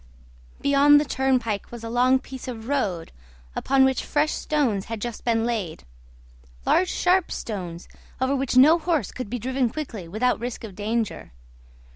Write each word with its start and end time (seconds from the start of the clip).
Beyond 0.61 0.99
the 0.99 1.05
turnpike 1.05 1.71
was 1.71 1.83
a 1.83 1.89
long 1.91 2.17
piece 2.17 2.47
of 2.47 2.67
road, 2.67 3.11
upon 3.55 3.85
which 3.85 4.03
fresh 4.03 4.31
stones 4.31 4.85
had 4.85 4.99
just 4.99 5.23
been 5.23 5.45
laid 5.45 5.83
large 6.65 6.89
sharp 6.89 7.31
stones, 7.31 7.87
over 8.19 8.35
which 8.35 8.57
no 8.57 8.79
horse 8.79 9.11
could 9.11 9.29
be 9.29 9.37
driven 9.37 9.69
quickly 9.69 10.07
without 10.07 10.39
risk 10.39 10.63
of 10.63 10.73
danger. 10.73 11.33